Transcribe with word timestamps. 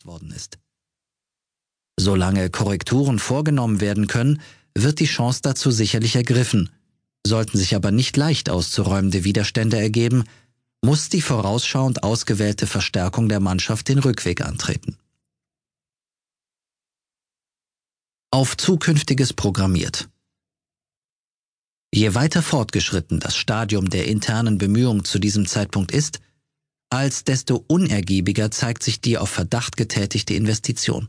verpasst 0.00 0.06
worden 0.06 0.32
ist. 0.32 0.58
Solange 1.98 2.50
Korrekturen 2.50 3.18
vorgenommen 3.18 3.80
werden 3.80 4.06
können, 4.06 4.40
wird 4.74 5.00
die 5.00 5.06
Chance 5.06 5.40
dazu 5.42 5.70
sicherlich 5.70 6.16
ergriffen. 6.16 6.70
Sollten 7.26 7.58
sich 7.58 7.74
aber 7.74 7.90
nicht 7.90 8.16
leicht 8.16 8.48
auszuräumende 8.48 9.24
Widerstände 9.24 9.78
ergeben, 9.78 10.24
muss 10.82 11.10
die 11.10 11.20
vorausschauend 11.20 12.02
ausgewählte 12.02 12.66
Verstärkung 12.66 13.28
der 13.28 13.40
Mannschaft 13.40 13.88
den 13.88 13.98
Rückweg 13.98 14.40
antreten. 14.40 14.96
Auf 18.30 18.56
Zukünftiges 18.56 19.34
programmiert. 19.34 20.08
Je 21.92 22.14
weiter 22.14 22.42
fortgeschritten 22.42 23.18
das 23.18 23.36
Stadium 23.36 23.90
der 23.90 24.06
internen 24.06 24.56
Bemühungen 24.56 25.04
zu 25.04 25.18
diesem 25.18 25.46
Zeitpunkt 25.46 25.90
ist, 25.90 26.20
als 26.90 27.24
desto 27.24 27.64
unergiebiger 27.68 28.50
zeigt 28.50 28.82
sich 28.82 29.00
die 29.00 29.16
auf 29.16 29.30
Verdacht 29.30 29.76
getätigte 29.76 30.34
Investition. 30.34 31.08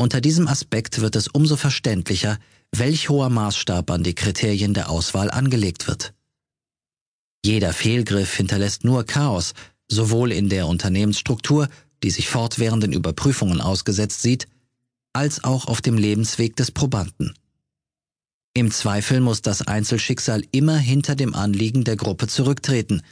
Unter 0.00 0.20
diesem 0.20 0.48
Aspekt 0.48 1.00
wird 1.00 1.16
es 1.16 1.28
umso 1.28 1.56
verständlicher, 1.56 2.38
welch 2.72 3.08
hoher 3.08 3.30
Maßstab 3.30 3.90
an 3.90 4.02
die 4.02 4.14
Kriterien 4.14 4.74
der 4.74 4.90
Auswahl 4.90 5.30
angelegt 5.30 5.86
wird. 5.86 6.14
Jeder 7.44 7.72
Fehlgriff 7.72 8.34
hinterlässt 8.34 8.84
nur 8.84 9.04
Chaos, 9.04 9.54
sowohl 9.88 10.32
in 10.32 10.48
der 10.48 10.66
Unternehmensstruktur, 10.66 11.68
die 12.02 12.10
sich 12.10 12.28
fortwährenden 12.28 12.92
Überprüfungen 12.92 13.60
ausgesetzt 13.60 14.22
sieht, 14.22 14.48
als 15.12 15.44
auch 15.44 15.66
auf 15.66 15.80
dem 15.80 15.96
Lebensweg 15.96 16.56
des 16.56 16.70
Probanden. 16.70 17.34
Im 18.54 18.70
Zweifel 18.70 19.20
muss 19.20 19.42
das 19.42 19.62
Einzelschicksal 19.62 20.42
immer 20.52 20.76
hinter 20.76 21.14
dem 21.14 21.34
Anliegen 21.34 21.84
der 21.84 21.96
Gruppe 21.96 22.26
zurücktreten. 22.26 23.02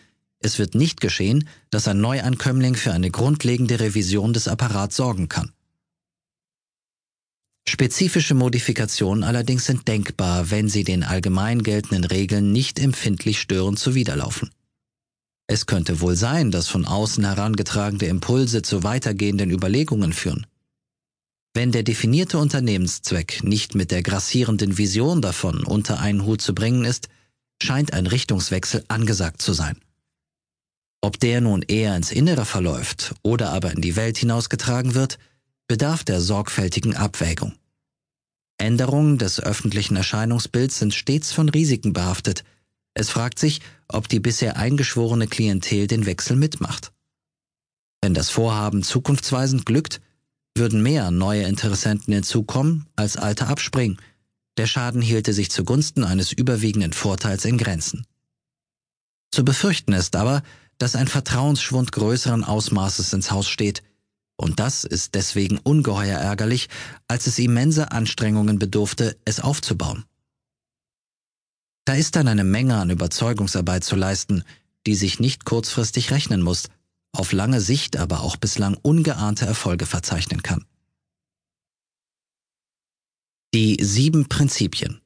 Es 0.41 0.59
wird 0.59 0.75
nicht 0.75 1.01
geschehen, 1.01 1.49
dass 1.71 1.89
ein 1.89 2.01
Neuankömmling 2.01 2.75
für 2.75 2.93
eine 2.93 3.11
grundlegende 3.11 3.81
Revision 3.81 4.33
des 4.33 4.49
Apparats 4.49 4.97
sorgen 4.97 5.29
kann. 5.29 5.53
Spezifische 7.69 8.35
Modifikationen 8.35 9.25
allerdings 9.25 9.65
sind 9.67 9.89
denkbar, 9.89 10.51
wenn 10.51 10.69
sie 10.69 10.85
den 10.85 11.03
allgemein 11.03 11.63
geltenden 11.63 12.05
Regeln 12.05 12.53
nicht 12.53 12.79
empfindlich 12.79 13.41
störend 13.41 13.79
zuwiderlaufen. 13.79 14.51
Es 15.49 15.67
könnte 15.67 16.01
wohl 16.01 16.17
sein, 16.17 16.51
dass 16.51 16.69
von 16.69 16.87
außen 16.87 17.25
herangetragene 17.25 18.07
Impulse 18.07 18.63
zu 18.63 18.83
weitergehenden 18.83 19.51
Überlegungen 19.51 20.13
führen. 20.13 20.47
Wenn 21.55 21.73
der 21.73 21.83
definierte 21.83 22.39
Unternehmenszweck 22.39 23.43
nicht 23.43 23.75
mit 23.75 23.91
der 23.91 24.03
grassierenden 24.03 24.77
Vision 24.77 25.23
davon 25.23 25.65
unter 25.65 26.01
einen 26.01 26.25
Hut 26.25 26.43
zu 26.43 26.55
bringen 26.55 26.85
ist, 26.85 27.09
scheint 27.63 27.93
ein 27.95 28.07
Richtungswechsel 28.07 28.85
angesagt 28.89 29.41
zu 29.41 29.53
sein. 29.53 29.79
Ob 31.07 31.21
der 31.21 31.41
nun 31.41 31.63
eher 31.63 31.95
ins 31.95 32.11
Innere 32.11 32.45
verläuft 32.45 33.15
oder 33.23 33.53
aber 33.53 33.71
in 33.71 33.81
die 33.81 33.95
Welt 33.95 34.19
hinausgetragen 34.19 34.97
wird, 34.97 35.21
bedarf 35.69 36.03
der 36.03 36.21
sorgfältigen 36.21 36.97
Abwägung. 36.97 37.53
Änderungen 38.59 39.17
des 39.17 39.39
öffentlichen 39.39 39.95
Erscheinungsbilds 39.95 40.81
sind 40.81 40.95
stets 40.95 41.31
von 41.31 41.49
Risiken 41.49 41.93
behaftet. 41.93 42.43
Es 42.93 43.09
fragt 43.09 43.39
sich, 43.39 43.61
ob 43.87 44.09
die 44.09 44.19
bisher 44.19 44.57
eingeschworene 44.57 45.29
Klientel 45.29 45.87
den 45.87 46.07
Wechsel 46.07 46.35
mitmacht. 46.35 46.91
Wenn 48.01 48.13
das 48.13 48.29
Vorhaben 48.29 48.83
zukunftsweisend 48.83 49.65
glückt, 49.65 50.01
würden 50.57 50.83
mehr 50.83 51.13
neue 51.13 51.45
Interessenten 51.45 52.15
hinzukommen, 52.15 52.87
als 52.97 53.17
alte 53.17 53.47
abspringen. 53.47 53.99
Der 54.57 54.67
Schaden 54.67 55.03
hielte 55.03 55.33
sich 55.33 55.53
zugunsten 55.53 56.03
eines 56.03 56.33
überwiegenden 56.33 56.93
Vorteils 56.93 57.45
in 57.45 57.59
Grenzen. 57.59 58.09
Zu 59.31 59.45
befürchten 59.45 59.93
ist 59.93 60.17
aber, 60.17 60.43
dass 60.79 60.97
ein 60.97 61.09
Vertrauensschwund 61.09 61.93
größeren 61.93 62.45
Ausmaßes 62.45 63.13
ins 63.13 63.31
Haus 63.31 63.49
steht– 63.49 63.83
und 64.37 64.61
das 64.61 64.85
ist 64.85 65.15
deswegen 65.15 65.59
ungeheuer 65.59 66.19
ärgerlich, 66.19 66.69
als 67.09 67.27
es 67.27 67.39
immense 67.39 67.91
Anstrengungen 67.91 68.59
bedurfte, 68.59 69.17
es 69.25 69.41
aufzubauen. 69.41 70.05
Da 71.87 71.95
ist 71.95 72.17
dann 72.17 72.29
eine 72.29 72.45
Menge 72.45 72.77
an 72.77 72.91
Überzeugungsarbeit 72.91 73.85
zu 73.85 73.97
leisten, 73.97 74.45
die 74.87 74.95
sich 74.95 75.21
nicht 75.21 75.45
kurzfristig 75.45 76.11
rechnen 76.11 76.43
muss, 76.43 76.69
auf 77.13 77.33
lange 77.33 77.61
Sicht 77.61 77.97
aber 77.97 78.21
auch 78.21 78.37
bislang 78.37 78.77
ungeahnte 78.83 79.47
Erfolge 79.47 79.87
verzeichnen 79.87 80.43
kann. 80.43 80.67
Die 83.55 83.79
sieben 83.83 84.29
Prinzipien. 84.29 85.01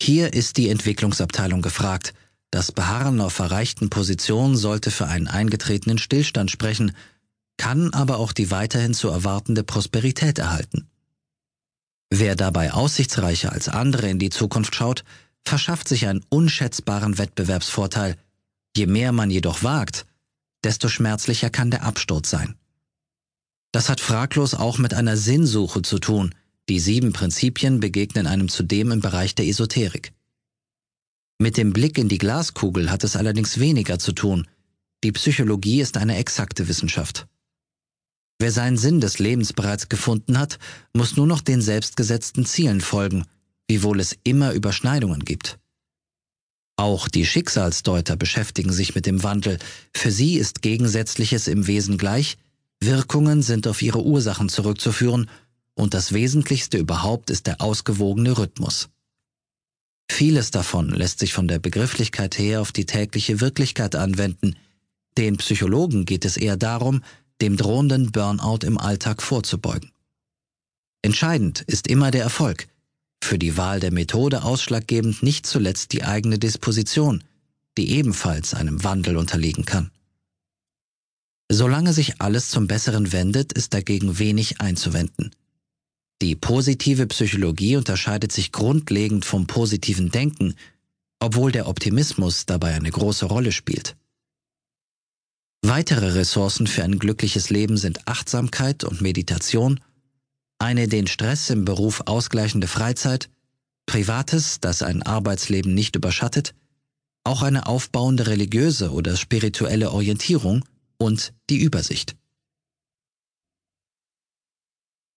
Hier 0.00 0.32
ist 0.32 0.58
die 0.58 0.68
Entwicklungsabteilung 0.68 1.60
gefragt. 1.60 2.14
Das 2.50 2.72
Beharren 2.72 3.20
auf 3.20 3.38
erreichten 3.38 3.90
Positionen 3.90 4.56
sollte 4.56 4.90
für 4.90 5.06
einen 5.06 5.28
eingetretenen 5.28 5.98
Stillstand 5.98 6.50
sprechen, 6.50 6.96
kann 7.56 7.92
aber 7.92 8.18
auch 8.18 8.32
die 8.32 8.50
weiterhin 8.50 8.94
zu 8.94 9.08
erwartende 9.08 9.62
Prosperität 9.62 10.38
erhalten. 10.38 10.88
Wer 12.10 12.34
dabei 12.34 12.72
aussichtsreicher 12.72 13.52
als 13.52 13.68
andere 13.68 14.08
in 14.08 14.18
die 14.18 14.30
Zukunft 14.30 14.74
schaut, 14.74 15.04
verschafft 15.44 15.86
sich 15.86 16.06
einen 16.06 16.24
unschätzbaren 16.28 17.18
Wettbewerbsvorteil. 17.18 18.16
Je 18.76 18.86
mehr 18.86 19.12
man 19.12 19.30
jedoch 19.30 19.62
wagt, 19.62 20.06
desto 20.64 20.88
schmerzlicher 20.88 21.50
kann 21.50 21.70
der 21.70 21.84
Absturz 21.84 22.30
sein. 22.30 22.56
Das 23.72 23.88
hat 23.88 24.00
fraglos 24.00 24.54
auch 24.54 24.78
mit 24.78 24.94
einer 24.94 25.16
Sinnsuche 25.16 25.82
zu 25.82 26.00
tun. 26.00 26.34
Die 26.68 26.80
sieben 26.80 27.12
Prinzipien 27.12 27.78
begegnen 27.78 28.26
einem 28.26 28.48
zudem 28.48 28.90
im 28.90 29.00
Bereich 29.00 29.36
der 29.36 29.46
Esoterik. 29.46 30.12
Mit 31.42 31.56
dem 31.56 31.72
Blick 31.72 31.96
in 31.96 32.10
die 32.10 32.18
Glaskugel 32.18 32.90
hat 32.90 33.02
es 33.02 33.16
allerdings 33.16 33.58
weniger 33.58 33.98
zu 33.98 34.12
tun. 34.12 34.46
Die 35.02 35.10
Psychologie 35.10 35.80
ist 35.80 35.96
eine 35.96 36.18
exakte 36.18 36.68
Wissenschaft. 36.68 37.28
Wer 38.38 38.52
seinen 38.52 38.76
Sinn 38.76 39.00
des 39.00 39.18
Lebens 39.18 39.54
bereits 39.54 39.88
gefunden 39.88 40.38
hat, 40.38 40.58
muss 40.92 41.16
nur 41.16 41.26
noch 41.26 41.40
den 41.40 41.62
selbstgesetzten 41.62 42.44
Zielen 42.44 42.82
folgen, 42.82 43.24
wiewohl 43.68 44.00
es 44.00 44.18
immer 44.22 44.52
Überschneidungen 44.52 45.24
gibt. 45.24 45.58
Auch 46.76 47.08
die 47.08 47.24
Schicksalsdeuter 47.24 48.16
beschäftigen 48.16 48.72
sich 48.74 48.94
mit 48.94 49.06
dem 49.06 49.22
Wandel. 49.22 49.58
Für 49.96 50.10
sie 50.10 50.34
ist 50.34 50.60
Gegensätzliches 50.60 51.48
im 51.48 51.66
Wesen 51.66 51.96
gleich, 51.96 52.36
Wirkungen 52.80 53.40
sind 53.40 53.66
auf 53.66 53.80
ihre 53.80 54.04
Ursachen 54.04 54.50
zurückzuführen 54.50 55.30
und 55.72 55.94
das 55.94 56.12
Wesentlichste 56.12 56.76
überhaupt 56.76 57.30
ist 57.30 57.46
der 57.46 57.62
ausgewogene 57.62 58.36
Rhythmus. 58.36 58.90
Vieles 60.10 60.50
davon 60.50 60.90
lässt 60.90 61.20
sich 61.20 61.32
von 61.32 61.46
der 61.46 61.60
Begrifflichkeit 61.60 62.36
her 62.36 62.60
auf 62.60 62.72
die 62.72 62.84
tägliche 62.84 63.40
Wirklichkeit 63.40 63.94
anwenden. 63.94 64.56
Den 65.16 65.36
Psychologen 65.38 66.04
geht 66.04 66.24
es 66.24 66.36
eher 66.36 66.56
darum, 66.56 67.02
dem 67.40 67.56
drohenden 67.56 68.10
Burnout 68.10 68.66
im 68.66 68.76
Alltag 68.76 69.22
vorzubeugen. 69.22 69.92
Entscheidend 71.00 71.62
ist 71.62 71.86
immer 71.86 72.10
der 72.10 72.22
Erfolg, 72.22 72.66
für 73.22 73.38
die 73.38 73.56
Wahl 73.56 73.78
der 73.80 73.92
Methode 73.92 74.42
ausschlaggebend 74.42 75.22
nicht 75.22 75.46
zuletzt 75.46 75.92
die 75.92 76.02
eigene 76.02 76.38
Disposition, 76.38 77.22
die 77.78 77.92
ebenfalls 77.92 78.52
einem 78.52 78.82
Wandel 78.82 79.16
unterliegen 79.16 79.64
kann. 79.64 79.90
Solange 81.48 81.92
sich 81.94 82.20
alles 82.20 82.50
zum 82.50 82.66
Besseren 82.66 83.12
wendet, 83.12 83.52
ist 83.52 83.72
dagegen 83.72 84.18
wenig 84.18 84.60
einzuwenden. 84.60 85.30
Die 86.22 86.36
positive 86.36 87.06
Psychologie 87.06 87.76
unterscheidet 87.76 88.30
sich 88.30 88.52
grundlegend 88.52 89.24
vom 89.24 89.46
positiven 89.46 90.10
Denken, 90.10 90.54
obwohl 91.18 91.50
der 91.50 91.66
Optimismus 91.66 92.46
dabei 92.46 92.74
eine 92.74 92.90
große 92.90 93.26
Rolle 93.26 93.52
spielt. 93.52 93.96
Weitere 95.62 96.12
Ressourcen 96.12 96.66
für 96.66 96.84
ein 96.84 96.98
glückliches 96.98 97.50
Leben 97.50 97.76
sind 97.76 98.06
Achtsamkeit 98.08 98.84
und 98.84 99.00
Meditation, 99.00 99.80
eine 100.58 100.88
den 100.88 101.06
Stress 101.06 101.50
im 101.50 101.64
Beruf 101.64 102.02
ausgleichende 102.06 102.66
Freizeit, 102.66 103.30
Privates, 103.86 104.60
das 104.60 104.82
ein 104.82 105.02
Arbeitsleben 105.02 105.74
nicht 105.74 105.96
überschattet, 105.96 106.54
auch 107.24 107.42
eine 107.42 107.66
aufbauende 107.66 108.26
religiöse 108.26 108.92
oder 108.92 109.16
spirituelle 109.16 109.90
Orientierung 109.90 110.64
und 110.98 111.32
die 111.48 111.58
Übersicht. 111.58 112.16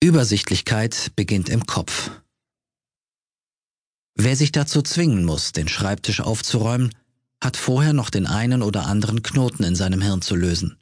Übersichtlichkeit 0.04 1.14
beginnt 1.16 1.48
im 1.48 1.66
Kopf. 1.66 2.12
Wer 4.16 4.36
sich 4.36 4.52
dazu 4.52 4.82
zwingen 4.82 5.24
muss, 5.24 5.54
den 5.54 5.70
Schreibtisch 5.70 6.20
aufzuräumen, 6.20 6.94
hat 7.42 7.56
vorher 7.56 7.94
noch 7.94 8.10
den 8.10 8.28
einen 8.28 8.64
oder 8.64 8.86
anderen 8.86 9.24
Knoten 9.24 9.64
in 9.64 9.78
seinem 9.78 10.02
Hirn 10.02 10.22
zu 10.22 10.36
lösen. 10.36 10.78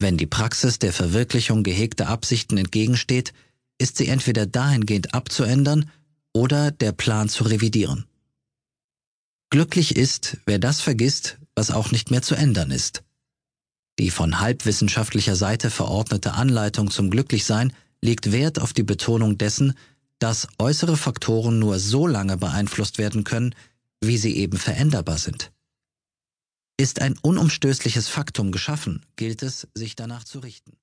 Wenn 0.00 0.16
die 0.16 0.26
Praxis 0.26 0.80
der 0.80 0.92
Verwirklichung 0.92 1.62
gehegter 1.62 2.08
Absichten 2.08 2.56
entgegensteht, 2.56 3.32
ist 3.78 3.96
sie 3.96 4.08
entweder 4.08 4.46
dahingehend 4.46 5.14
abzuändern 5.14 5.88
oder 6.32 6.72
der 6.72 6.90
Plan 6.90 7.28
zu 7.28 7.44
revidieren. 7.44 8.04
Glücklich 9.50 9.94
ist, 9.94 10.38
wer 10.44 10.58
das 10.58 10.80
vergisst, 10.80 11.38
was 11.54 11.70
auch 11.70 11.92
nicht 11.92 12.10
mehr 12.10 12.22
zu 12.22 12.34
ändern 12.34 12.72
ist. 12.72 13.04
Die 14.00 14.10
von 14.10 14.40
halbwissenschaftlicher 14.40 15.36
Seite 15.36 15.70
verordnete 15.70 16.32
Anleitung 16.32 16.90
zum 16.90 17.10
Glücklichsein 17.10 17.72
legt 18.02 18.32
Wert 18.32 18.60
auf 18.60 18.72
die 18.72 18.82
Betonung 18.82 19.38
dessen, 19.38 19.74
dass 20.18 20.48
äußere 20.58 20.96
Faktoren 20.96 21.58
nur 21.58 21.78
so 21.78 22.06
lange 22.06 22.36
beeinflusst 22.36 22.98
werden 22.98 23.24
können, 23.24 23.54
wie 24.00 24.18
sie 24.18 24.36
eben 24.36 24.58
veränderbar 24.58 25.18
sind. 25.18 25.52
Ist 26.76 27.00
ein 27.00 27.16
unumstößliches 27.18 28.08
Faktum 28.08 28.52
geschaffen, 28.52 29.04
gilt 29.16 29.42
es, 29.42 29.66
sich 29.74 29.96
danach 29.96 30.24
zu 30.24 30.38
richten. 30.40 30.76